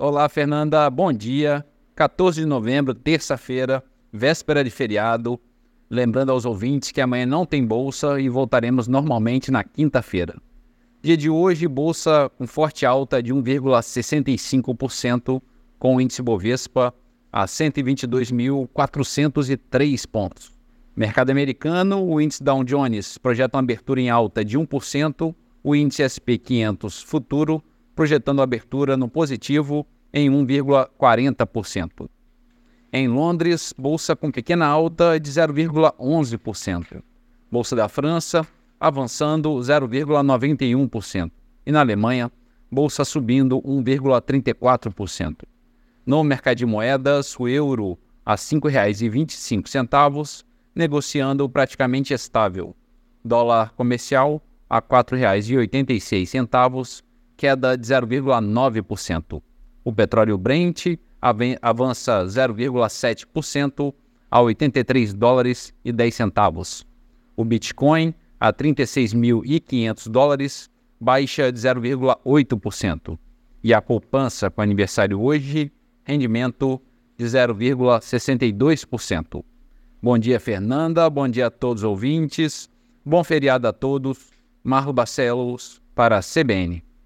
[0.00, 1.66] Olá, Fernanda, bom dia.
[1.96, 5.40] 14 de novembro, terça-feira, véspera de feriado.
[5.90, 10.40] Lembrando aos ouvintes que amanhã não tem bolsa e voltaremos normalmente na quinta-feira.
[11.02, 15.42] Dia de hoje, bolsa com forte alta de 1,65%,
[15.80, 16.94] com o índice Bovespa
[17.32, 20.52] a 122.403 pontos.
[20.94, 25.34] Mercado americano, o índice Dow Jones projeta uma abertura em alta de 1%,
[25.64, 27.60] o índice SP 500 futuro
[27.98, 32.08] projetando abertura no positivo em 1,40%.
[32.92, 37.02] Em Londres, bolsa com pequena alta de 0,11%.
[37.50, 38.46] Bolsa da França
[38.78, 41.32] avançando 0,91%.
[41.66, 42.30] E na Alemanha,
[42.70, 45.42] bolsa subindo 1,34%.
[46.06, 52.76] No mercado de moedas, o euro a R$ 5,25, negociando praticamente estável.
[53.24, 57.02] Dólar comercial a R$ 4,86,
[57.38, 59.40] queda de 0,9%.
[59.84, 60.98] O petróleo Brent
[61.62, 63.94] avança 0,7%
[64.30, 66.86] a 83 dólares e 10 centavos.
[67.36, 70.68] O Bitcoin a 36.500 dólares
[71.00, 73.16] baixa de 0,8%.
[73.62, 75.70] E a poupança com aniversário hoje,
[76.04, 76.82] rendimento
[77.16, 79.44] de 0,62%.
[80.02, 81.08] Bom dia, Fernanda.
[81.08, 82.68] Bom dia a todos os ouvintes.
[83.04, 84.30] Bom feriado a todos.
[84.62, 86.87] Marlo Barcelos para a CBN.